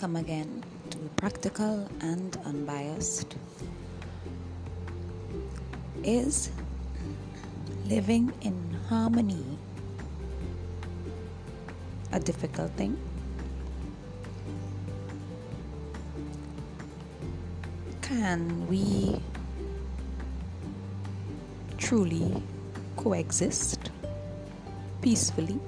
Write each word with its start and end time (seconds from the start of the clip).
come 0.00 0.16
again 0.16 0.64
to 0.88 0.96
be 0.96 1.08
Practical 1.16 1.86
and 2.00 2.34
Unbiased. 2.46 3.36
Is 6.02 6.50
living 7.86 8.32
in 8.40 8.56
harmony 8.88 9.44
a 12.12 12.18
difficult 12.18 12.70
thing? 12.78 12.96
Can 18.00 18.66
we 18.68 19.20
truly 21.76 22.42
coexist 22.96 23.90
peacefully? 25.02 25.60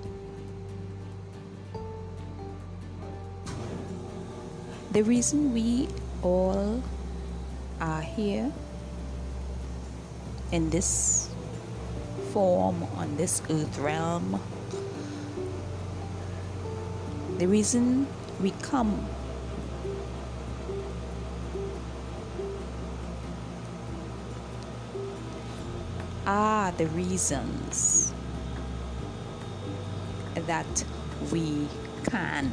The 4.92 5.00
reason 5.00 5.54
we 5.54 5.88
all 6.20 6.82
are 7.80 8.02
here 8.02 8.52
in 10.50 10.68
this 10.68 11.30
form 12.30 12.82
on 12.96 13.16
this 13.16 13.40
earth 13.48 13.78
realm, 13.78 14.38
the 17.38 17.46
reason 17.46 18.06
we 18.42 18.50
come 18.60 19.08
are 26.26 26.70
the 26.72 26.88
reasons 26.88 28.12
that 30.34 30.84
we 31.30 31.66
can 32.10 32.50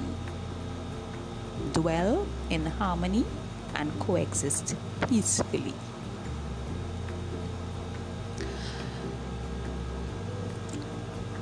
dwell 1.73 2.27
in 2.49 2.65
harmony 2.65 3.25
and 3.75 3.97
coexist 3.99 4.75
peacefully. 5.07 5.73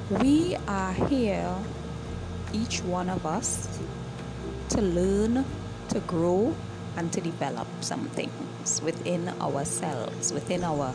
We 0.09 0.55
are 0.67 0.93
here, 0.93 1.53
each 2.53 2.81
one 2.83 3.09
of 3.09 3.25
us, 3.25 3.67
to 4.69 4.81
learn, 4.81 5.43
to 5.89 5.99
grow, 6.01 6.55
and 6.95 7.11
to 7.13 7.21
develop 7.21 7.67
some 7.81 8.05
things 8.09 8.81
within 8.81 9.29
ourselves, 9.41 10.31
within 10.33 10.63
our 10.63 10.93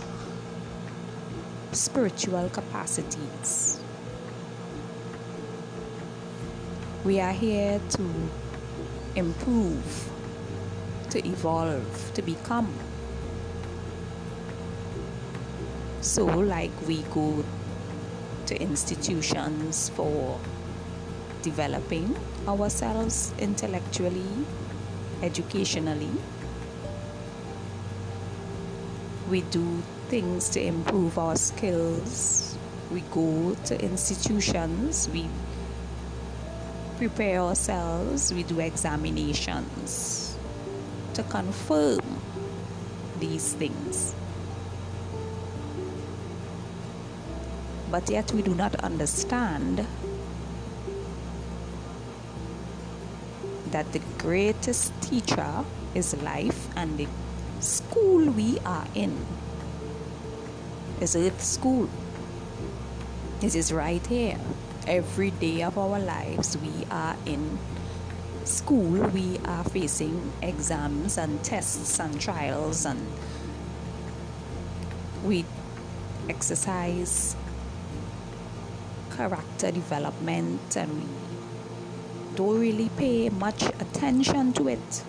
spiritual 1.73 2.49
capacities. 2.51 3.81
We 7.05 7.21
are 7.21 7.33
here 7.33 7.81
to 7.91 8.31
improve, 9.17 10.11
to 11.11 11.27
evolve, 11.27 12.13
to 12.15 12.23
become. 12.23 12.73
So, 16.01 16.25
like 16.25 16.73
we 16.87 17.03
go 17.15 17.45
to 18.47 18.61
institutions 18.61 19.91
for 19.91 20.39
developing 21.43 22.17
ourselves 22.49 23.33
intellectually, 23.39 24.47
educationally, 25.23 26.11
we 29.31 29.43
do 29.43 29.83
things 30.09 30.49
to 30.51 30.61
improve 30.61 31.19
our 31.19 31.37
skills. 31.37 32.59
We 32.91 33.01
go 33.13 33.57
to 33.65 33.81
institutions, 33.81 35.09
we 35.09 35.29
prepare 37.09 37.41
ourselves, 37.41 38.33
we 38.33 38.45
do 38.45 38.61
examinations 38.61 40.39
to 41.15 41.23
confirm 41.25 41.99
these 43.19 43.55
things. 43.55 44.15
But 47.91 48.09
yet 48.09 48.31
we 48.31 48.43
do 48.43 48.55
not 48.55 48.77
understand 48.85 49.85
that 53.73 53.93
the 53.93 54.01
greatest 54.19 54.93
teacher 55.03 55.65
is 55.97 56.15
life 56.23 56.69
and 56.77 56.97
the 56.97 57.09
school 57.59 58.31
we 58.31 58.61
are 58.65 58.87
in 58.95 59.27
is 61.01 61.17
Earth 61.17 61.43
School. 61.43 61.91
This 63.41 63.57
is 63.57 63.73
right 63.73 64.07
here 64.07 64.39
every 64.87 65.31
day 65.31 65.63
of 65.63 65.79
our 65.79 65.99
lives 65.99 66.57
we 66.59 66.85
are 66.91 67.17
in 67.27 67.59
school 68.45 69.09
we 69.09 69.39
are 69.45 69.65
facing 69.65 70.33
exams 70.43 71.17
and 71.19 71.43
tests 71.45 72.01
and 72.01 72.21
trials 72.21 72.85
and 72.85 73.01
we 75.25 75.45
exercise 76.29 77.37
character 79.17 79.71
development 79.71 80.77
and 80.77 80.91
we 80.93 81.07
don't 82.35 82.59
really 82.59 82.89
pay 82.97 83.29
much 83.29 83.63
attention 83.63 84.53
to 84.55 84.69
it. 84.69 85.05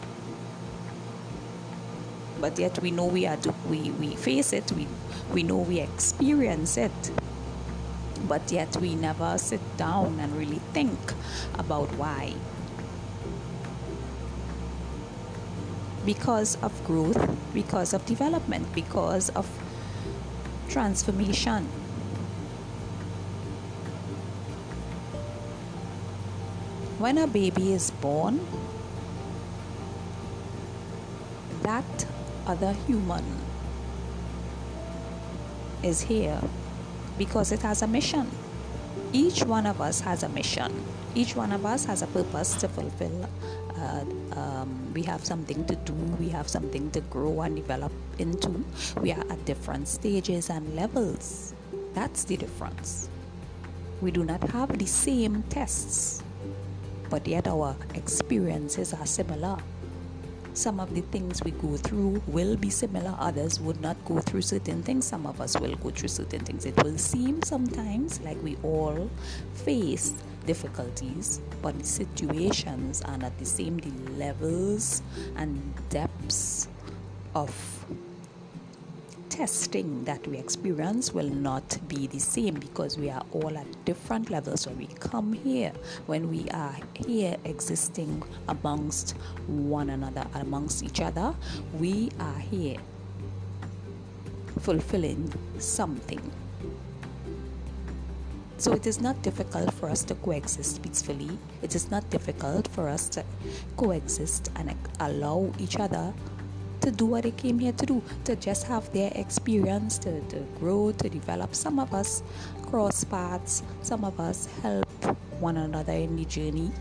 But 2.40 2.60
yet 2.60 2.80
we 2.82 2.92
know 2.92 3.06
we 3.06 3.26
are 3.26 3.38
do, 3.38 3.54
we, 3.70 3.92
we 3.92 4.16
face 4.16 4.52
it 4.52 4.70
we, 4.74 4.88
we 5.32 5.44
know 5.44 5.58
we 5.58 5.80
experience 5.80 6.78
it 6.78 7.12
but 8.28 8.52
yet 8.52 8.76
we 8.78 8.96
never 8.96 9.38
sit 9.38 9.62
down 9.78 10.20
and 10.20 10.36
really 10.38 10.60
think 10.74 11.14
about 11.56 11.90
why. 11.96 12.34
Because 16.06 16.58
of 16.62 16.72
growth, 16.84 17.18
because 17.54 17.94
of 17.94 18.06
development, 18.06 18.74
because 18.74 19.30
of 19.30 19.48
transformation. 20.70 21.68
When 27.00 27.18
a 27.18 27.28
baby 27.28 27.74
is 27.74 27.92
born, 27.92 28.46
that 31.64 32.06
other 32.48 32.74
human 32.88 33.24
is 35.82 36.02
here 36.02 36.42
because 37.18 37.52
it 37.52 37.62
has 37.62 37.82
a 37.82 37.88
mission. 37.88 38.30
Each 39.12 39.44
one 39.44 39.66
of 39.66 39.82
us 39.82 40.02
has 40.02 40.24
a 40.24 40.30
mission. 40.30 40.72
Each 41.16 41.36
one 41.36 41.52
of 41.52 41.66
us 41.66 41.86
has 41.86 42.02
a 42.02 42.08
purpose 42.08 42.56
to 42.56 42.68
fulfill. 42.68 43.30
Uh, 43.78 44.06
um, 44.36 44.92
we 44.94 45.04
have 45.04 45.24
something 45.26 45.66
to 45.66 45.76
do. 45.76 45.94
We 46.20 46.30
have 46.30 46.48
something 46.48 46.90
to 46.92 47.02
grow 47.02 47.42
and 47.42 47.56
develop 47.56 47.92
into. 48.18 48.64
We 49.02 49.12
are 49.12 49.24
at 49.30 49.46
different 49.46 49.88
stages 49.88 50.50
and 50.50 50.76
levels. 50.76 51.54
That's 51.94 52.24
the 52.24 52.38
difference. 52.38 53.10
We 54.02 54.12
do 54.12 54.24
not 54.24 54.44
have 54.50 54.78
the 54.78 54.88
same 54.88 55.44
tests, 55.50 56.24
but 57.10 57.28
yet 57.28 57.48
our 57.48 57.76
experiences 57.94 58.94
are 58.94 59.06
similar 59.06 59.58
some 60.54 60.80
of 60.80 60.94
the 60.94 61.02
things 61.02 61.44
we 61.44 61.52
go 61.52 61.78
through 61.78 62.22
will 62.28 62.56
be 62.56 62.70
similar 62.70 63.16
others 63.20 63.60
would 63.60 63.82
not 63.82 63.98
go 64.06 64.20
through 64.20 64.42
certain 64.42 64.84
things 64.84 65.06
some 65.06 65.26
of 65.26 65.42
us 65.42 65.60
will 65.60 65.76
go 65.76 65.90
through 65.90 66.10
certain 66.10 66.40
things. 66.40 66.66
It 66.66 66.82
will 66.84 66.98
seem 66.98 67.42
sometimes 67.44 68.20
like 68.22 68.42
we 68.44 68.58
all 68.64 69.10
face 69.54 70.14
difficulties 70.46 71.42
but 71.62 71.78
the 71.80 71.86
situations 71.86 73.02
are 73.04 73.18
not 73.18 73.38
the 73.40 73.46
same. 73.46 73.78
The 73.78 73.92
levels 74.18 75.02
and 75.36 75.74
depths 75.90 76.68
of 77.36 77.50
testing 79.34 80.04
that 80.04 80.26
we 80.28 80.38
experience 80.38 81.12
will 81.12 81.28
not 81.30 81.80
be 81.88 82.06
the 82.06 82.20
same 82.20 82.54
because 82.54 83.00
we 83.00 83.10
are 83.10 83.24
all 83.32 83.58
at 83.58 83.66
different 83.84 84.30
levels 84.30 84.68
when 84.68 84.78
we 84.78 84.86
come 84.86 85.34
here, 85.34 85.72
when 86.06 86.30
we 86.30 86.48
are 86.52 86.76
here 86.94 87.36
existing 87.44 88.22
amongst 88.48 89.16
one 89.48 89.90
another, 89.90 90.24
amongst 90.36 90.84
each 90.84 91.02
other, 91.02 91.34
we 91.80 92.12
are 92.20 92.38
here 92.38 92.78
fulfilling 94.60 95.34
something. 95.58 96.22
So 98.58 98.72
it 98.74 98.86
is 98.86 99.02
not 99.02 99.20
difficult 99.24 99.74
for 99.74 99.90
us 99.90 100.04
to 100.04 100.14
coexist 100.14 100.84
peacefully. 100.84 101.40
It 101.64 101.74
is 101.74 101.90
not 101.90 102.08
difficult 102.12 102.68
for 102.68 102.88
us 102.88 103.10
to 103.10 103.26
coexist 103.78 104.52
and 104.58 104.76
allow 105.00 105.52
each 105.58 105.80
other 105.80 106.14
to 106.84 106.92
do 106.92 107.06
what 107.06 107.24
they 107.24 107.32
came 107.32 107.60
here 107.60 107.72
to 107.72 107.86
do, 107.86 108.04
to 108.26 108.36
just 108.36 108.68
have 108.68 108.92
their 108.92 109.12
experience, 109.16 109.98
to, 110.00 110.20
to 110.28 110.40
grow, 110.60 110.92
to 110.92 111.10
develop. 111.10 111.56
Some 111.56 111.80
of 111.80 111.94
us 111.94 112.22
cross 112.68 113.04
paths, 113.06 113.64
some 113.82 114.04
of 114.04 114.20
us 114.20 114.48
help 114.62 114.86
one 115.40 115.58
another 115.58 115.94
in 115.94 116.16
the 116.18 116.26
journey, 116.26 116.72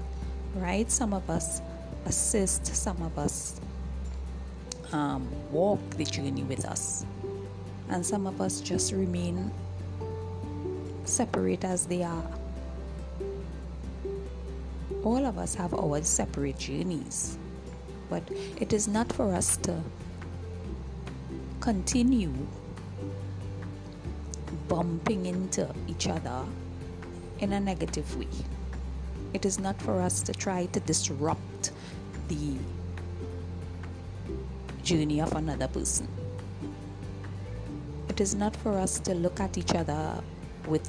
right? 0.57 0.91
Some 0.91 1.15
of 1.15 1.31
us 1.31 1.63
assist, 2.07 2.67
some 2.67 3.01
of 3.03 3.17
us 3.17 3.61
um, 4.93 5.29
walk 5.53 5.79
the 5.91 6.05
journey 6.05 6.43
with 6.43 6.65
us, 6.65 7.07
and 7.89 8.05
some 8.05 8.27
of 8.27 8.41
us 8.41 8.61
just 8.61 8.93
remain 8.93 9.53
separate 11.05 11.65
as 11.65 11.87
they 11.87 12.03
are. 12.03 12.27
All 15.05 15.25
of 15.25 15.39
us 15.39 15.55
have 15.55 15.75
our 15.75 16.03
separate 16.03 16.59
journeys 16.59 17.39
but 18.13 18.23
it 18.61 18.75
is 18.75 18.87
not 18.89 19.11
for 19.11 19.35
us 19.35 19.57
to 19.57 19.75
continue 21.61 22.31
bumping 24.69 25.25
into 25.25 25.67
each 25.89 26.07
other 26.09 26.45
in 27.39 27.55
a 27.55 27.61
negative 27.61 28.15
way. 28.19 28.29
It 29.33 29.47
is 29.47 29.59
not 29.59 29.81
for 29.81 29.99
us 30.03 30.21
to 30.25 30.33
try 30.35 30.67
to 30.67 30.81
disrupt 30.81 31.73
the 32.29 32.59
journey 34.83 35.23
of 35.23 35.33
another 35.33 35.69
person. 35.69 36.07
It 38.11 38.21
is 38.21 38.35
not 38.35 38.55
for 38.57 38.73
us 38.73 39.01
to 39.07 39.15
look 39.15 39.41
at 39.41 39.57
each 39.57 39.75
other 39.75 40.23
with 40.67 40.87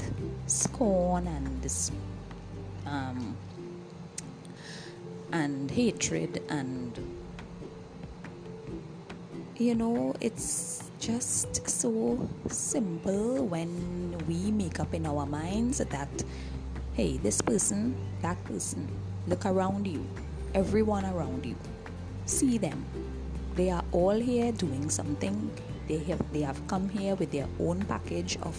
scorn 0.48 1.28
and 1.28 1.62
this, 1.62 1.90
um, 2.86 3.38
and 5.34 5.72
hatred 5.72 6.42
and 6.50 6.98
you 9.58 9.76
know 9.76 10.16
it's 10.22 10.90
just 11.00 11.68
so 11.70 11.94
simple 12.48 13.46
when 13.46 13.70
we 14.28 14.52
make 14.52 14.80
up 14.80 14.94
in 14.94 15.06
our 15.06 15.26
minds 15.26 15.80
that 15.80 16.24
hey 16.94 17.18
this 17.18 17.42
person 17.42 17.94
that 18.22 18.42
person 18.46 18.88
look 19.28 19.46
around 19.46 19.86
you 19.88 20.06
everyone 20.56 21.06
around 21.06 21.46
you 21.46 21.58
see 22.26 22.58
them. 22.58 22.86
They 23.56 23.70
are 23.70 23.84
all 23.92 24.20
here 24.20 24.52
doing 24.52 24.90
something. 24.90 25.52
They 25.88 26.00
have 26.10 26.22
they 26.34 26.42
have 26.42 26.66
come 26.68 26.90
here 26.90 27.16
with 27.16 27.32
their 27.32 27.48
own 27.60 27.84
package 27.86 28.38
of 28.42 28.58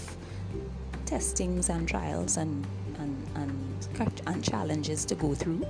testings 1.07 1.69
and 1.69 1.89
trials 1.89 2.37
and 2.37 2.67
and 2.99 3.17
and, 3.35 4.23
and 4.27 4.45
challenges 4.45 5.05
to 5.07 5.15
go 5.15 5.35
through 5.35 5.67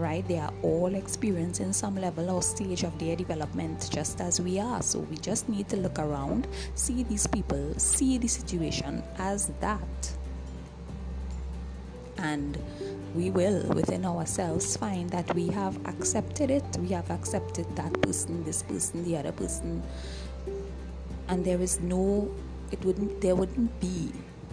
right? 0.00 0.26
They 0.26 0.38
are 0.38 0.52
all 0.62 0.94
experiencing 0.94 1.72
some 1.72 1.96
level 1.96 2.30
or 2.30 2.42
stage 2.42 2.82
of 2.82 2.98
their 2.98 3.14
development 3.14 3.88
just 3.92 4.20
as 4.20 4.40
we 4.40 4.58
are. 4.58 4.82
So 4.82 5.00
we 5.00 5.16
just 5.16 5.48
need 5.48 5.68
to 5.68 5.76
look 5.76 5.98
around 5.98 6.48
see 6.74 7.02
these 7.02 7.26
people 7.26 7.74
see 7.78 8.18
the 8.18 8.28
situation 8.28 9.02
as 9.18 9.48
that. 9.60 10.12
And 12.18 12.58
we 13.14 13.30
will 13.30 13.62
within 13.74 14.04
ourselves 14.04 14.76
find 14.76 15.10
that 15.10 15.34
we 15.34 15.48
have 15.48 15.76
accepted 15.86 16.50
it. 16.50 16.64
We 16.78 16.88
have 16.88 17.10
accepted 17.10 17.66
that 17.76 17.92
person 18.02 18.44
this 18.44 18.62
person 18.62 19.04
the 19.04 19.16
other 19.16 19.32
person. 19.32 19.82
And 21.28 21.44
there 21.44 21.60
is 21.60 21.80
no 21.80 22.30
it 22.70 22.84
wouldn't 22.84 23.20
there 23.20 23.34
wouldn't 23.34 23.80
be 23.80 24.12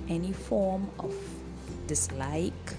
any 0.10 0.32
form 0.32 0.90
of 1.00 1.14
dislike 1.88 2.74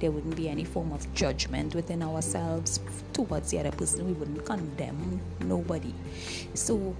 there 0.00 0.10
wouldn't 0.10 0.36
be 0.36 0.48
any 0.48 0.64
form 0.64 0.92
of 0.92 1.12
judgment 1.14 1.74
within 1.74 2.02
ourselves 2.02 2.80
towards 3.12 3.50
the 3.50 3.58
other 3.58 3.72
person. 3.72 4.06
We 4.06 4.12
wouldn't 4.12 4.44
condemn 4.44 5.20
nobody. 5.40 5.94
So 6.54 6.94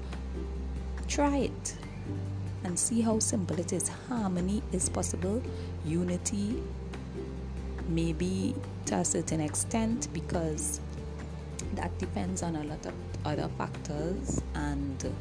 try 1.06 1.38
it 1.38 1.76
and 2.64 2.78
see 2.78 3.00
how 3.00 3.18
simple 3.18 3.58
it 3.58 3.72
is. 3.72 3.88
Harmony 4.08 4.62
is 4.72 4.88
possible. 4.88 5.42
Unity 5.84 6.62
maybe 7.88 8.54
to 8.86 8.96
a 8.96 9.04
certain 9.04 9.40
extent 9.40 10.08
because 10.12 10.80
that 11.74 11.96
depends 11.98 12.42
on 12.42 12.56
a 12.56 12.64
lot 12.64 12.84
of 12.86 12.94
other 13.24 13.48
factors 13.56 14.40
and 14.54 15.12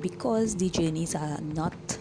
because 0.00 0.56
the 0.56 0.68
journeys 0.68 1.14
are 1.14 1.40
not 1.40 1.98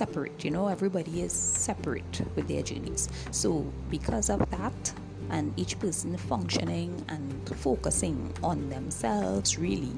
separate 0.00 0.44
you 0.44 0.50
know 0.50 0.66
everybody 0.68 1.22
is 1.22 1.32
separate 1.32 2.20
with 2.34 2.46
their 2.48 2.62
journeys 2.62 3.08
so 3.30 3.50
because 3.90 4.30
of 4.30 4.40
that 4.50 4.92
and 5.30 5.52
each 5.58 5.78
person 5.78 6.16
functioning 6.16 6.92
and 7.08 7.56
focusing 7.56 8.18
on 8.42 8.68
themselves 8.68 9.58
really 9.58 9.96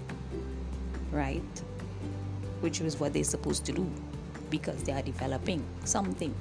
right 1.10 1.62
which 2.62 2.80
is 2.80 2.98
what 3.00 3.12
they're 3.12 3.24
supposed 3.36 3.66
to 3.66 3.72
do 3.72 3.86
because 4.52 4.84
they 4.84 4.92
are 4.92 5.02
developing 5.02 5.64
something, 5.84 6.32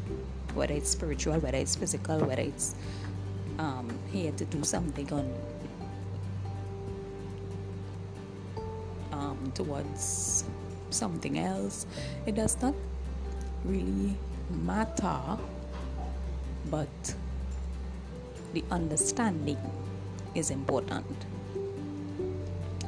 whether 0.54 0.74
it's 0.74 0.92
spiritual, 0.92 1.40
whether 1.40 1.58
it's 1.58 1.76
physical, 1.76 2.20
whether 2.20 2.44
it's 2.44 2.76
um, 3.58 3.88
here 4.12 4.32
to 4.34 4.46
do 4.46 4.64
something 4.64 5.12
on 5.14 5.34
um, 9.14 9.52
towards 9.56 10.44
something 10.90 11.40
else. 11.40 11.88
It 12.26 12.36
does 12.36 12.62
not 12.62 12.76
really 13.66 14.18
matter, 14.50 15.38
but 16.70 17.16
the 18.54 18.64
understanding 18.72 19.58
is 20.36 20.50
important 20.52 21.06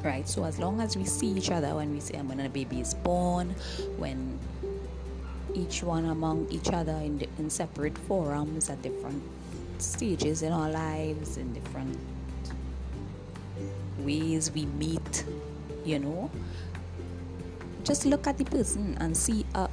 right? 0.04 0.28
So 0.28 0.44
as 0.44 0.60
long 0.60 0.82
as 0.82 0.98
we 0.98 1.06
see 1.06 1.28
each 1.28 1.50
other 1.50 1.76
when 1.76 1.92
we 1.94 2.00
say 2.00 2.18
when 2.22 2.40
a 2.40 2.50
baby 2.50 2.82
is 2.82 2.94
born, 2.94 3.56
when 3.98 4.38
each 5.54 5.84
one 5.84 6.06
among 6.06 6.48
each 6.50 6.70
other 6.72 6.94
in, 6.94 7.20
the, 7.20 7.30
in 7.38 7.50
separate 7.50 7.98
forums 7.98 8.70
at 8.70 8.82
different 8.82 9.24
stages 9.78 10.42
in 10.42 10.52
our 10.52 10.70
lives, 10.70 11.38
in 11.38 11.54
different 11.54 11.98
ways 14.00 14.52
we 14.52 14.66
meet, 14.66 15.26
you 15.86 16.00
know, 16.00 16.30
just 17.84 18.06
look 18.06 18.28
at 18.28 18.38
the 18.38 18.46
person 18.46 18.98
and 19.00 19.16
see 19.16 19.46
a, 19.56 19.70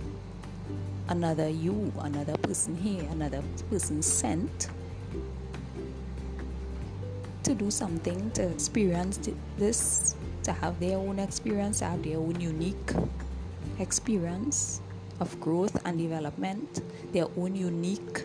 another 1.10 1.48
you, 1.48 1.92
another 1.98 2.36
person 2.38 2.76
here, 2.76 3.04
another 3.10 3.42
person 3.68 4.00
sent 4.00 4.68
to 7.42 7.54
do 7.54 7.70
something 7.70 8.30
to 8.30 8.48
experience 8.48 9.18
this 9.58 10.14
to 10.44 10.52
have 10.52 10.78
their 10.78 10.96
own 10.96 11.18
experience, 11.18 11.80
have 11.80 12.02
their 12.02 12.16
own 12.16 12.40
unique 12.40 12.92
experience 13.78 14.80
of 15.18 15.38
growth 15.40 15.76
and 15.84 15.98
development, 15.98 16.80
their 17.12 17.26
own 17.36 17.56
unique 17.56 18.24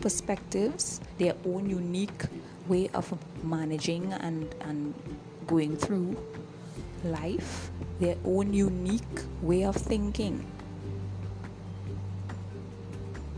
perspectives, 0.00 1.00
their 1.18 1.34
own 1.46 1.70
unique 1.70 2.24
way 2.66 2.90
of 2.94 3.16
managing 3.44 4.12
and, 4.12 4.52
and 4.62 4.92
going 5.46 5.76
through 5.76 6.16
life, 7.04 7.70
their 8.00 8.16
own 8.24 8.52
unique 8.52 9.20
way 9.40 9.64
of 9.64 9.76
thinking, 9.76 10.44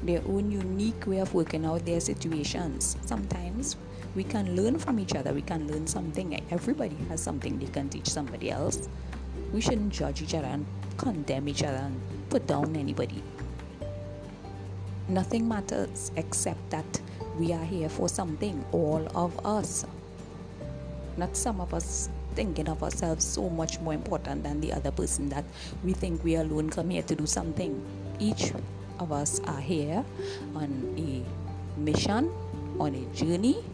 their 0.06 0.22
own 0.26 0.50
unique 0.50 1.06
way 1.06 1.18
of 1.18 1.34
working 1.34 1.64
out 1.64 1.84
their 1.84 2.00
situations. 2.00 2.96
Sometimes 3.04 3.76
we 4.14 4.24
can 4.24 4.56
learn 4.56 4.78
from 4.78 4.98
each 4.98 5.14
other. 5.14 5.32
We 5.32 5.42
can 5.42 5.68
learn 5.68 5.86
something. 5.86 6.40
Everybody 6.50 6.96
has 7.08 7.20
something 7.20 7.58
they 7.58 7.66
can 7.66 7.88
teach 7.88 8.08
somebody 8.08 8.50
else. 8.50 8.88
We 9.52 9.60
shouldn't 9.60 9.92
judge 9.92 10.22
each 10.22 10.34
other 10.34 10.46
and 10.46 10.66
condemn 10.96 11.48
each 11.48 11.62
other 11.62 11.76
and 11.76 12.00
put 12.30 12.46
down 12.46 12.76
anybody. 12.76 13.22
Nothing 15.08 15.46
matters 15.46 16.10
except 16.16 16.70
that 16.70 17.00
we 17.38 17.52
are 17.52 17.64
here 17.64 17.88
for 17.88 18.08
something 18.08 18.64
all 18.72 19.06
of 19.14 19.44
us. 19.46 19.84
Not 21.16 21.36
some 21.36 21.60
of 21.60 21.74
us 21.74 22.08
thinking 22.34 22.68
of 22.68 22.82
ourselves 22.82 23.24
so 23.24 23.48
much 23.48 23.80
more 23.80 23.94
important 23.94 24.42
than 24.42 24.60
the 24.60 24.72
other 24.72 24.90
person 24.90 25.28
that 25.30 25.44
we 25.84 25.92
think 25.92 26.22
we 26.24 26.36
alone 26.36 26.70
come 26.70 26.90
here 26.90 27.02
to 27.02 27.14
do 27.14 27.26
something. 27.26 27.80
Each 28.18 28.52
of 28.98 29.12
us 29.12 29.40
are 29.40 29.60
here 29.60 30.04
on 30.54 30.94
a 30.96 31.80
mission 31.80 32.30
on 32.78 32.94
a 32.94 33.16
journey 33.16 33.64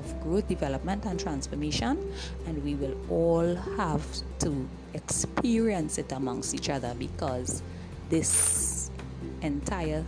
of 0.00 0.20
growth, 0.22 0.48
development, 0.48 1.04
and 1.04 1.18
transformation, 1.18 1.98
and 2.46 2.62
we 2.64 2.74
will 2.74 2.96
all 3.10 3.54
have 3.76 4.04
to 4.40 4.68
experience 4.94 5.98
it 5.98 6.10
amongst 6.12 6.54
each 6.54 6.70
other 6.70 6.94
because 6.98 7.62
this 8.08 8.90
entire 9.42 10.04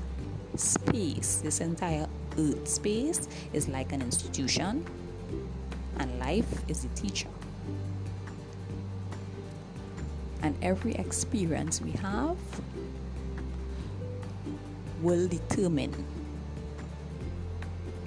space, 0.56 1.40
this 1.42 1.60
entire 1.60 2.06
earth 2.38 2.68
space, 2.68 3.28
is 3.52 3.68
like 3.68 3.92
an 3.92 4.02
institution, 4.02 4.84
and 5.98 6.18
life 6.18 6.68
is 6.68 6.84
a 6.84 6.88
teacher. 6.88 7.28
And 10.42 10.56
every 10.62 10.94
experience 10.94 11.80
we 11.82 11.92
have 11.92 12.36
will 15.02 15.28
determine 15.28 16.04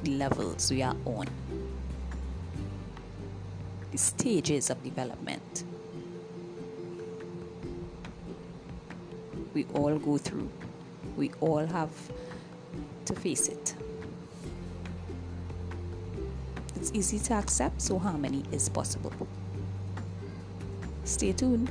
the 0.03 0.11
levels 0.11 0.71
we 0.71 0.81
are 0.81 0.95
on 1.05 1.27
the 3.91 3.97
stages 3.97 4.69
of 4.69 4.83
development 4.83 5.63
we 9.53 9.65
all 9.73 9.97
go 9.97 10.17
through. 10.17 10.49
We 11.15 11.31
all 11.39 11.65
have 11.65 11.91
to 13.05 13.15
face 13.15 13.47
it. 13.47 13.75
It's 16.75 16.91
easy 16.93 17.19
to 17.19 17.33
accept, 17.35 17.81
so 17.81 17.99
harmony 17.99 18.43
is 18.51 18.67
possible. 18.67 19.13
Stay 21.05 21.33
tuned. 21.33 21.69